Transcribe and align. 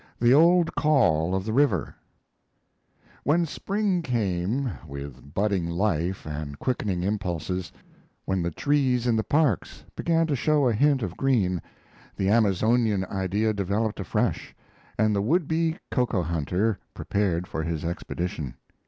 THE 0.19 0.33
OLD 0.33 0.73
CALL 0.73 1.35
OF 1.35 1.45
THE 1.45 1.53
RIVER 1.53 1.93
When 3.23 3.45
spring 3.45 4.01
came, 4.01 4.71
with 4.87 5.35
budding 5.35 5.69
life 5.69 6.25
and 6.25 6.57
quickening 6.57 7.03
impulses; 7.03 7.71
when 8.25 8.41
the 8.41 8.49
trees 8.49 9.05
in 9.05 9.15
the 9.15 9.23
parks 9.23 9.83
began 9.95 10.25
to 10.25 10.35
show 10.35 10.67
a 10.67 10.73
hint 10.73 11.03
of 11.03 11.15
green, 11.15 11.61
the 12.17 12.29
Amazonian 12.29 13.05
idea 13.11 13.53
developed 13.53 13.99
afresh, 13.99 14.55
and 14.97 15.15
the 15.15 15.21
would 15.21 15.47
be 15.47 15.77
coca 15.91 16.23
hunter 16.23 16.79
prepared 16.95 17.45
for 17.45 17.61
his 17.61 17.85
expedition. 17.85 18.55